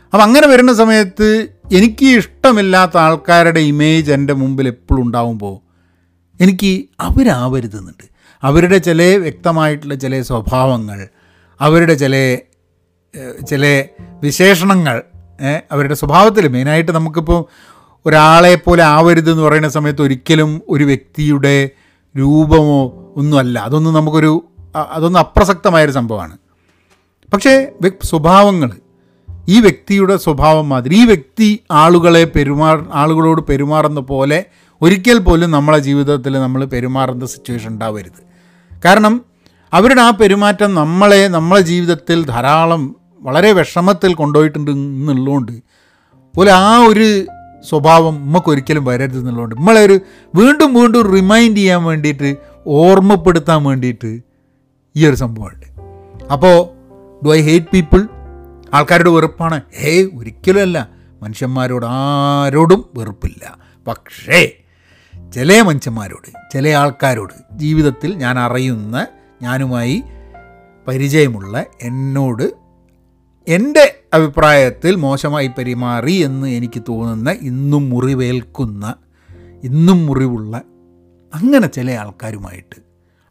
അപ്പം 0.04 0.22
അങ്ങനെ 0.22 0.46
വരുന്ന 0.46 0.74
സമയത്ത് 0.74 1.48
എനിക്ക് 1.72 2.06
ഇഷ്ടമില്ലാത്ത 2.06 2.96
ആൾക്കാരുടെ 2.96 3.60
ഇമേജ് 3.60 4.12
എന്റെ 4.12 4.32
മുമ്പിൽ 4.32 4.68
എപ്പോഴും 4.68 5.02
ഉണ്ടാവുമ്പോൾ 5.02 5.60
എനിക്ക് 6.42 6.84
അവരാവരുതെന്നുണ്ട്. 7.00 8.04
അവരുടെ 8.42 8.78
ചില 8.78 9.02
വ്യക്തമായിട്ടുള്ള 9.02 9.94
ചില 9.94 10.22
സ്വഭാവങ്ങൾ 10.22 11.08
അവരുടെ 11.60 11.94
ചില 11.94 12.38
ചില 13.48 13.84
വിശേഷണങ്ങൾ 14.22 15.02
അവരുടെ 15.72 15.94
സ്വഭാവത്തിൽ 15.94 16.48
മെയിനായിട്ട് 16.48 16.92
നമുക്കിപ്പോൾ 16.92 17.46
ഒരാളെ 18.06 18.54
പോലെ 18.54 18.82
ആവരുത് 18.82 19.40
പറയുന്ന 19.40 19.68
സമയത്ത് 19.68 20.02
ഒരിക്കലും 20.02 20.62
ഒരു 20.68 20.84
വ്യക്തിയുടെ 20.84 21.70
രൂപമോ 22.18 23.01
ഒന്നുമല്ല. 23.16 23.58
അതൊന്നും 23.58 23.94
നമുക്കൊരു 23.94 24.44
അതൊന്നും 24.76 25.20
അപ്രസക്തമായൊരു 25.20 25.90
സംഭവമാണ്. 25.90 26.36
പക്ഷേ 27.32 27.68
സ്വഭാവങ്ങൾ 28.04 28.70
ഈ 29.48 29.60
വ്യക്തിയുടെ 29.60 30.16
സ്വഭാവം 30.16 30.68
മാതിരി 30.68 30.94
ഈ 30.94 31.04
വ്യക്തി 31.04 31.60
ആളുകളെ 31.70 32.24
പെരുമാ 32.24 32.86
ആളുകളോട് 32.92 33.42
പെരുമാറുന്ന 33.42 34.00
പോലെ 34.00 34.44
ഒരിക്കൽ 34.82 35.18
പോലും 35.18 35.50
നമ്മളെ 35.50 35.78
ജീവിതത്തിൽ 35.78 36.32
നമ്മൾ 36.32 36.64
പെരുമാറുന്ന 36.64 37.26
സിറ്റുവേഷൻ 37.26 37.68
ഉണ്ടാവരുത്. 37.68 38.20
കാരണം 38.84 39.24
അവരുടെ 39.72 40.00
ആ 40.00 40.10
പെരുമാറ്റം 40.10 40.74
നമ്മളെ 40.74 41.28
നമ്മളെ 41.28 41.60
ജീവിതത്തിൽ 41.60 42.24
ധാരാളം 42.24 42.96
വളരെ 43.20 43.52
വിഷമത്തിൽ 43.52 44.14
കൊണ്ടുപോയിട്ടുണ്ട് 44.14 44.70
എന്നുള്ളതുകൊണ്ട് 44.70 45.52
പോലെ 46.36 46.52
ആ 46.52 46.78
ഒരു 46.78 47.24
സ്വഭാവം 47.68 48.14
നമുക്കൊരിക്കലും 48.14 48.84
വരരുത് 48.84 49.18
എന്നുള്ളതുകൊണ്ട് 49.18 49.54
നമ്മളെ 49.54 49.80
ഒരു 49.84 50.00
വീണ്ടും 50.34 50.74
വീണ്ടും 50.74 51.12
റിമൈൻഡ് 51.12 51.56
ചെയ്യാൻ 51.56 51.84
വേണ്ടിയിട്ട് 51.84 52.36
ഓർമ്മപ്പെടുത്താൻ 52.66 53.64
വേണ്ടിയിട്ട് 53.64 54.20
ഈ 54.96 55.06
ഒരു 55.06 55.16
സംഭവമുണ്ട്. 55.16 55.66
അപ്പോൾ 56.32 56.68
ഡു 57.24 57.34
ഐ 57.34 57.40
ഹേറ്റ് 57.40 57.66
പീപ്പിൾ 57.66 58.08
ആൾക്കാരുടെ 58.74 59.10
വെറുപ്പാണ്. 59.10 59.60
ഹേ 59.80 60.02
ഒരിക്കലുമല്ല. 60.02 60.88
മനുഷ്യന്മാരോട് 61.22 61.86
ആരോടും 61.86 62.84
വെറുപ്പില്ല. 62.94 63.58
പക്ഷേ 63.86 64.52
ചില 65.34 65.60
മനുഷ്യന്മാരോട് 65.60 66.32
ചില 66.52 66.68
ആൾക്കാരോട് 66.68 67.58
ജീവിതത്തിൽ 67.58 68.14
ഞാൻ 68.14 68.38
അറിയുന്ന 68.38 69.06
ഞാനുമായി 69.42 70.02
പരിചയമുള്ള 70.88 71.64
എന്നോട് 71.82 72.52
എന്റെ 73.48 74.00
അഭിപ്രായത്തിൽ 74.14 74.94
മോശമായി 74.94 75.46
പെരുമാറി 75.46 76.12
എന്ന് 76.12 76.46
എനിക്ക് 76.46 76.82
തോന്നുന്ന 76.88 77.30
ഇന്നും 77.30 77.90
മുറിവേൽക്കുന്ന 77.90 78.94
ഇന്നും 79.64 80.06
മുറിവുള്ള 80.06 80.62
അങ്ങനെ 81.34 81.66
ചില 81.66 81.90
ആൾക്കാരുമായിട്ട്. 81.90 82.76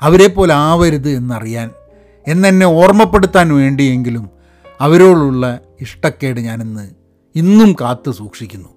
അവരെ 0.02 0.28
പോലെ 0.28 0.54
ആവരുത് 0.54 1.10
എന്നറിയാൻ 1.10 1.72
എന്നെന്നെ 2.28 2.66
ഓർമ്മപ്പെടുത്താൻ 2.66 3.54
വേണ്ടിയെങ്കിലും 3.54 4.30
അവരോടുള്ള 4.82 5.60
ഇഷ്ടക്കേട് 5.82 6.40
ഞാനിന്ന് 6.40 6.90
ഇന്നും 7.36 7.76
കാത്തു 7.82 8.12
സൂക്ഷിക്കുന്നു. 8.12 8.70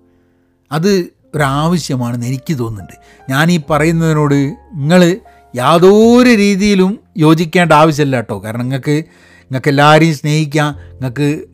അത് 0.73 1.07
ഒരാവശ്യമാണെന്ന് 1.35 2.27
എനിക്ക് 2.27 2.59
തോന്നുന്നുണ്ട്. 2.59 2.97
ഞാൻ 3.31 3.51
ഈ 3.51 3.61
പറയുന്നതിനോട് 3.71 4.35
നിങ്ങൾ 4.75 5.17
യാതൊരു 5.57 6.29
രീതിയിലും 6.29 6.99
യോജിക്കേണ്ട 7.19 7.73
ആവശ്യമില്ല 7.73 8.17
കേട്ടോ. 8.17 8.43
കാരണം 8.43 8.61
നിങ്ങൾക്ക് 8.61 9.05
നിങ്ങൾക്ക് 9.45 9.69
എല്ലാവരെയും 9.69 10.15
സ്നേഹിക്കാം. 10.15 10.77
നിങ്ങൾക്ക് 10.93 11.45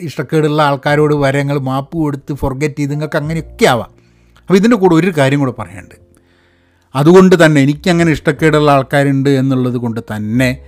ഇഷ്ടക്കേടുള്ള 0.00 0.62
ആൾക്കാരോട് 0.62 1.14
വരെ 1.14 1.38
നിങ്ങൾ 1.38 1.58
മാപ്പ് 1.58 1.96
കൊടുത്ത് 1.96 2.34
ഫൊർഗറ്റ് 2.34 2.78
ചെയ്ത് 2.78 2.90
നിങ്ങൾക്ക് 2.90 3.16
അങ്ങനെയൊക്കെ 3.16 3.66
ആവാം. 3.66 3.90
അപ്പോൾ 4.40 4.56
ഇതിന്റെ 4.56 4.76
കൂടെ 4.76 4.94
ഒരു 4.94 5.12
കാര്യം 5.18 5.38
കൂടെ 5.38 5.52
പറയാനുണ്ട്. 5.58 6.07
അതുകൊണ്ട് 6.94 7.44
തന്നെ 7.44 7.60
എനിക്കങ്ങനെ 7.60 8.12
ഇഷ്ടക്കേടുള്ള 8.12 8.70
ആൾക്കാരുണ്ട് 8.70 9.30
എന്നുള്ളത് 9.30 9.76
കൊണ്ട് 9.76 10.00
തന്നെ 10.16 10.58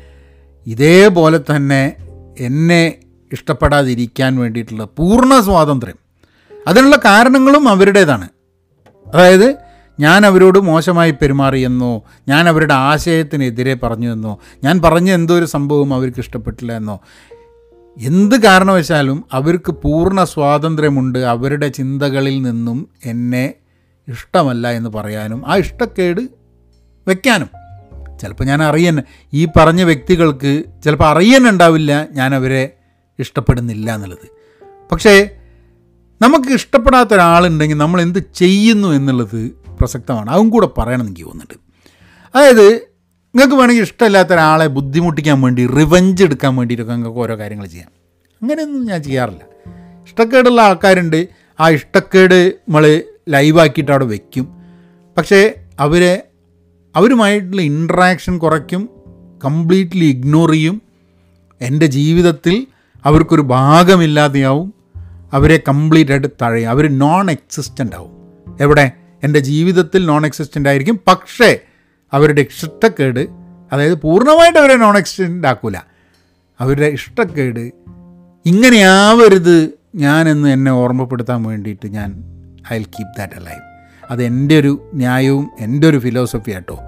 ഇതേപോലെ 0.66 1.40
തന്നെ 1.56 1.96
എന്നെ 2.38 2.94
ഇഷ്ടപ്പെടാതിരിക്കാൻ 3.32 4.36
വേണ്ടിയിട്ടുള്ള 4.36 4.84
പൂർണ 4.84 5.40
സ്വാതന്ത്ര്യം. 5.40 5.94
അതിനുള്ള 6.66 6.96
കാരണങ്ങളും 6.96 7.68
അവരുടേതാണ്. 7.68 8.28
അതായത് 9.14 9.56
ഞാൻ 10.00 10.26
അവരോട് 10.26 10.58
മോശമായി 10.58 11.10
പെരുമാറിയെന്നോ 11.10 12.02
ഞാൻ 12.28 12.48
അവരുടെ 12.48 12.74
ആശയത്തിനെതിരെ 12.74 13.74
പറഞ്ഞു 13.74 14.12
എന്നോ 14.12 14.38
ഞാൻ 14.64 14.82
പറഞ്ഞ 14.82 15.10
എന്തോ 15.10 15.38
ഒരു 15.38 15.44
സംഭവം 15.44 15.94
അവർക്ക് 15.94 16.20
ഇഷ്ടപ്പെട്ടില്ല 16.20 16.72
എന്നോ 16.72 17.00
എന്ത് 17.98 18.42
കാരണവശാലും 18.42 19.24
അവർക്ക് 19.32 19.72
പൂർണ 19.72 20.24
സ്വാതന്ത്ര്യമുണ്ട് 20.24 21.18
അവരുടെ 21.18 21.68
ചിന്തകളിൽ 21.68 22.42
നിന്നും 22.42 22.88
എന്നെ 23.04 23.52
ഇഷ്ടമല്ല 24.10 24.70
എന്ന് 24.70 24.90
പറയാനും 24.90 25.48
ആ 25.48 25.56
ഇഷ്ടക്കേട് 25.56 26.20
വയ്ക്കാനും 27.08 27.50
ചിലപ്പോൾ 28.18 28.44
ഞാൻ 28.44 28.62
അറിയാൻ 28.62 29.02
ഈ 29.32 29.48
പറഞ്ഞ 29.56 29.82
വ്യക്തികൾക്ക് 29.82 30.64
ചിലപ്പോൾ 30.84 31.08
അറിയാനുണ്ടാവില്ല 31.08 32.08
ഞാൻ 32.12 32.34
അവരെ 32.34 32.72
ഇഷ്ടപ്പെടുന്നില്ല 33.18 33.94
എന്നുള്ളത്. 33.94 34.28
പക്ഷേ 34.92 35.36
നമുക്ക് 36.22 36.48
ഇഷ്ടപ്പെടാത്ത 36.48 37.14
ഒരാളുണ്ടെങ്കിൽ 37.14 37.76
നമ്മൾ 37.76 38.02
എന്ത് 38.02 38.18
ചെയ്യുന്നു 38.34 38.88
എന്നുള്ളത് 38.88 39.50
പ്രസക്തമാണ്. 39.80 40.30
അതും 40.30 40.50
കൂടെ 40.50 40.68
പറയണം 40.78 41.06
എനിക്ക് 41.06 41.22
തോന്നുന്നുണ്ട്. 41.22 41.54
അതായത് 42.38 42.74
നിങ്ങൾക്ക് 43.34 43.54
വേണമെങ്കിൽ 43.54 43.82
ഇഷ്ടമില്ലാത്ത 43.82 44.28
ഒരാളെ 44.28 44.66
ബുദ്ധിമുട്ടിക്കാൻ 44.66 45.40
വേണ്ടി 45.40 45.66
റിവഞ്ച് 45.66 46.24
എടുക്കാൻ 46.24 46.56
വേണ്ടിയിട്ടൊക്കെ 46.56 46.92
നിങ്ങൾക്ക് 46.92 47.18
ഓരോ 47.18 47.38
കാര്യങ്ങൾ 47.38 47.66
ചെയ്യാം. 47.66 47.88
അങ്ങനെയൊന്നും 48.42 48.86
ഞാൻ 48.86 49.02
ചെയ്യാറില്ല. 49.02 49.40
ഇഷ്ടക്കേടുള്ള 50.04 50.60
ആൾക്കാരുണ്ട്. 50.60 51.28
ആ 51.60 51.70
ഇഷ്ടക്കേട് 51.70 52.48
നമ്മൾ 52.48 53.02
ലൈവാക്കിയിട്ട് 53.28 53.90
അവിടെ 53.90 54.04
വയ്ക്കും 54.04 54.48
പക്ഷേ 55.16 55.54
അവരെ 55.80 56.28
അവരുമായിട്ടുള്ള 56.96 57.62
ഇൻട്രാക്ഷൻ 57.62 58.38
കുറയ്ക്കും 58.38 58.88
കംപ്ലീറ്റ്ലി 59.44 60.04
ഇഗ്നോർ 60.04 60.50
ചെയ്യും. 60.50 60.82
എന്റെ 61.60 61.86
ജീവിതത്തിൽ 61.86 62.66
അവർക്കൊരു 63.04 63.40
ഭാഗമില്ലാതെയാവും. 63.40 64.74
അവരെ 65.32 65.62
കംപ്ലീറ്റ് 65.68 66.10
ആയിട്ട് 66.10 66.28
തഴയും. 66.42 66.70
അവർ 66.70 66.98
നോൺ 66.98 67.30
എക്സിസ്റ്റന്റ് 67.30 67.96
ആവും. 67.96 68.10
എവിടെ? 68.60 68.92
എന്റെ 69.24 69.38
ജീവിതത്തിൽ 69.38 70.06
നോൺ 70.06 70.26
എക്സിസ്റ്റന്റ് 70.26 70.68
ആയിരിക്കും. 70.68 71.00
പക്ഷേ 71.06 71.58
അവരുടെ 72.12 72.40
ഇഷ്ടക്കേട് 72.40 73.28
അതായത് 73.72 73.94
പൂർണമായിട്ട് 73.94 74.58
അവരെ 74.58 74.76
നോൺ 74.76 74.98
എക്സിസ്റ്റന്റ് 74.98 75.48
ആക്കൂല. 75.48 75.76
അവരുടെ 76.60 76.86
ഇഷ്ടക്കേട് 76.86 77.72
ഇങ്ങനെയാവരുത് 78.46 79.70
ഞാനെന്ന് 79.94 80.48
എന്നെ 80.48 80.72
ഓർമ്മപ്പെടുത്താൻ 80.72 81.42
വേണ്ടിയിട്ട് 81.42 81.88
ഞാൻ 81.88 82.39
I 82.72 82.78
will 82.78 82.84
keep 82.84 83.18
that 83.18 83.32
alive 83.32 83.70
അത് 84.10 84.22
എന്റെ 84.22 84.58
ഒരു 84.58 84.90
ന്യായവും 84.94 85.50
എന്റെ 85.60 85.88
ഒരു 85.88 85.98
ഫിലോസഫി 85.98 86.50
ആട്ടോ. 86.50 86.78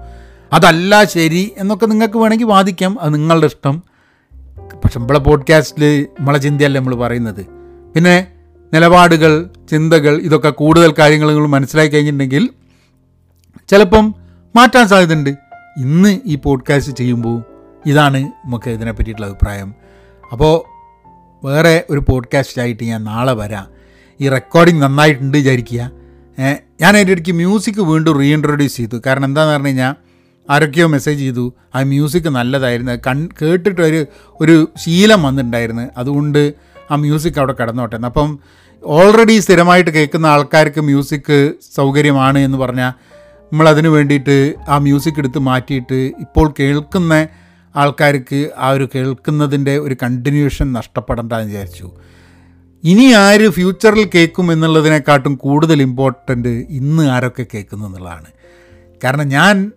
അതല്ല 0.53 1.03
ശരി 1.03 1.51
എന്നൊക്കെ 1.57 1.85
നിങ്ങൾക്ക് 1.85 2.17
വേണമെങ്കിൽ 2.17 2.45
വാദിക്കാം. 2.45 3.01
അത് 3.01 3.13
നിങ്ങളുടെ 3.13 3.45
ഇഷ്ടം. 3.45 3.83
പക്ഷെ 4.83 4.99
നമ്മളെ 4.99 5.19
പോഡ്കാസ്റ്റിൽ 5.19 6.07
നമ്മളെ 6.19 6.37
ചിന്തയല്ല 6.37 6.79
നമ്മൾ 6.79 6.95
പറയുന്നത്. 6.95 7.45
പിന്നെ 7.93 8.27
നിലപാടുകൾ 8.73 9.49
ചിന്തകൾ 9.69 10.17
ഇതൊക്കെ 10.17 10.49
കൂടുതൽ 10.49 10.93
കാര്യങ്ങൾ 10.99 11.31
നിങ്ങൾ 11.31 11.47
മനസ്സിലാക്കി 11.47 11.93
കഴിഞ്ഞിട്ടുണ്ടെങ്കിൽ 11.93 12.49
ചിലപ്പം 13.69 14.15
മാറ്റാൻ 14.55 14.87
സാധ്യതയുണ്ട്. 14.87 15.29
ഇന്ന് 15.77 16.19
ഈ 16.25 16.35
പോഡ്കാസ്റ്റ് 16.35 16.93
ചെയ്യുമ്പോൾ 16.93 17.43
ഇതാണ് 17.85 18.23
നമുക്ക് 18.23 18.69
ഇതിനെ 18.69 18.91
പറ്റിയിട്ടുള്ള 18.91 19.27
അഭിപ്രായം. 19.27 19.73
അപ്പോൾ 20.31 20.73
വേറെ 21.45 21.83
ഒരു 21.89 22.03
പോഡ്കാസ്റ്റായിട്ട് 22.09 22.83
ഞാൻ 22.83 23.03
നാളെ 23.03 23.33
വരാം. 23.33 23.72
ഈ 24.21 24.29
റെക്കോർഡിങ് 24.29 24.81
നന്നായിട്ടുണ്ട് 24.81 25.37
വിചാരിക്കുക. 25.37 25.91
ഞാൻ 26.81 26.95
അതിന്റെ 26.95 27.11
ഇടയ്ക്ക് 27.13 27.31
മ്യൂസിക് 27.31 27.81
വീണ്ടും 27.81 28.19
റീഇൻട്രൊഡ്യൂസ് 28.19 28.77
ചെയ്തു. 28.77 29.01
കാരണം 29.05 29.25
എന്താണെന്ന് 29.25 29.53
പറഞ്ഞു 29.53 29.67
കഴിഞ്ഞാൽ 29.67 29.93
ആരൊക്കെയോ 30.49 30.87
മെസ്സേജ് 30.87 31.19
ചെയ്തു 31.19 31.53
ആ 31.75 31.81
മ്യൂസിക് 31.81 32.29
നല്ലതായിരുന്നു. 32.29 32.91
കൺ 32.91 33.29
കേട്ടിട്ട് 33.41 33.81
ഒരു 33.81 34.05
ഒരു 34.41 34.69
ശീലം 34.77 35.23
വന്നിട്ടുണ്ടായിരുന്നു. 35.23 35.89
അതുകൊണ്ട് 35.97 36.53
ആ 36.91 36.95
മ്യൂസിക് 36.95 37.33
അവിടെ 37.37 37.53
കിടന്നോട്ടെ. 37.53 37.95
അപ്പം 37.95 38.39
ഓൾറെഡി 38.83 39.39
സ്ഥിരമായിട്ട് 39.39 39.91
കേൾക്കുന്ന 39.91 40.25
ആൾക്കാർക്ക് 40.25 40.81
മ്യൂസിക് 40.81 41.53
സൗകര്യമാണ് 41.75 42.39
എന്ന് 42.39 42.57
പറഞ്ഞാൽ 42.57 42.91
നമ്മളതിന് 43.53 43.87
വേണ്ടിയിട്ട് 43.87 44.53
ആ 44.67 44.77
മ്യൂസിക് 44.77 45.13
എടുത്ത് 45.17 45.39
മാറ്റിയിട്ട് 45.39 45.93
ഇപ്പോൾ 45.93 46.53
കേൾക്കുന്ന 46.59 47.27
ആൾക്കാർക്ക് 47.75 48.49
ആ 48.57 48.69
ഒരു 48.69 48.89
കേൾക്കുന്നതിന്റെ 48.95 49.77
ഒരു 49.77 49.95
കണ്ടിന്യൂഷൻ 50.03 50.73
നഷ്ടപ്പെടേണ്ടെന്ന് 50.73 51.45
വിചാരിച്ചു. 51.45 51.91
ഇനി 52.83 53.05
ആര് 53.05 53.49
ഫ്യൂച്ചറിൽ 53.49 54.09
കേൾക്കും 54.15 54.51
എന്നുള്ളതിനെക്കാട്ടും 54.51 55.35
കൂടുതൽ 55.35 55.81
ഇമ്പോർട്ടന്റ് 55.81 56.49
ഇന്ന് 56.49 57.09
ആരൊക്കെ 57.09 57.45
കേൾക്കുന്നു 57.53 57.85
എന്നുള്ളതാണ്. 57.85 58.25
കാരണം 59.03 59.27
ഞാൻ 59.27 59.71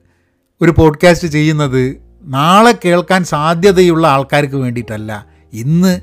ഒരു 0.61 0.71
പോഡ്കാസ്റ്റ് 0.71 1.29
ചെയ്യുന്നത് 1.29 1.97
നാളെ 2.23 2.75
കേൾക്കാൻ 2.85 3.25
സാധ്യതയുള്ള 3.25 4.07
ആൾക്കാർക്ക് 4.07 4.55
വേണ്ടിയിട്ടല്ല. 4.55 5.27
ഇന്ന് 5.53 6.01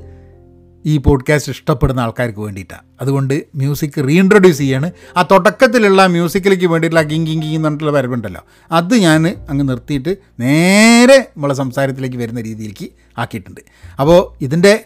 ഈ 0.86 0.98
പോഡ്കാസ്റ്റ് 0.98 1.52
ഇഷ്ടപ്പെടുന്ന 1.52 2.00
ആൾക്കാർക്ക് 2.00 2.40
വേണ്ടിയിട്ടാണ് 2.40 2.82
അതുകൊണ്ട് 3.02 3.44
മ്യൂസിക് 3.56 4.08
റീഇൻട്രൊഡ്യൂസ് 4.08 4.58
ചെയ്യാണ്. 4.58 4.92
ആ 5.18 5.22
തുടക്കത്തിലുള്ള 5.22 6.06
മ്യൂസിക്കിലേക്ക് 6.06 6.66
വേണ്ടിയിട്ടുള്ള 6.66 7.08
കിങ് 7.08 7.28
കിങ് 7.28 7.44
എന്ന് 7.44 7.64
പറഞ്ഞിട്ടുള്ള 7.64 7.92
വരവുണ്ടല്ലോ. 7.92 8.42
അത് 8.72 8.96
ഞാൻ 8.96 9.28
അങ്ങ് 9.50 9.70
നിർത്തിയിട്ട് 9.70 10.18
നേരെ 10.40 11.20
നമ്മളെ 11.20 11.54
സംസാരത്തിലേക്ക് 11.54 12.18
വരുന്ന 12.18 12.42
രീതിയിലേക്ക് 12.42 12.90
ആക്കിയിട്ടുണ്ട്. 13.18 13.62
അപ്പോൾ 14.00 14.44
ഇതിന്റെ 14.44 14.86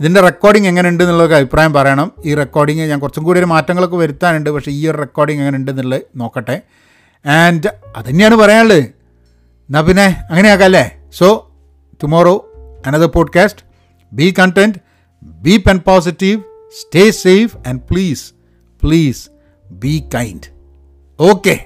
ഇതിന്റെ 0.00 0.20
റെക്കോർഡിംഗ് 0.20 0.68
എങ്ങനെ 0.68 0.88
ഉണ്ട് 0.88 1.04
എന്നുള്ളൊരു 1.04 1.34
അഭിപ്രായം 1.34 1.72
പറയണം. 1.72 2.12
ഈ 2.24 2.34
റെക്കോർഡിങ് 2.34 2.80
ഞാൻ 2.80 2.98
കുറച്ചും 2.98 3.24
കൂടി 3.24 3.38
ഒരു 3.38 3.46
മാറ്റങ്ങളൊക്കെ 3.46 3.96
വരുത്താനുണ്ട്. 3.96 4.50
പക്ഷേ 4.50 4.70
ഈ 4.70 4.88
ഒരു 4.88 4.98
റെക്കോർഡിംഗ് 4.98 5.40
എങ്ങനെ 5.40 5.58
ഉണ്ട് 5.58 5.70
എന്നുള്ളത് 5.70 6.02
നോക്കട്ടെ. 6.16 6.62
ആൻഡ് 7.26 7.68
അതുതന്നെയാണ് 7.96 8.34
പറയാനുള്ളത്. 8.34 8.78
എന്നാൽ 8.78 9.82
പിന്നെ 9.82 10.24
അങ്ങനെയാക്കാം 10.30 10.64
അല്ലേ? 10.64 11.02
So 11.18 11.50
tomorrow 12.02 12.52
another 12.86 13.06
podcast 13.06 13.62
be 14.12 14.34
content 14.38 14.78
be 15.22 15.56
pen 15.56 15.78
positive 15.78 16.42
stay 16.80 17.10
safe 17.10 17.56
and 17.68 17.80
please 17.90 18.32
please 18.82 19.28
be 19.70 20.08
kind 20.14 20.54
okay 21.20 21.64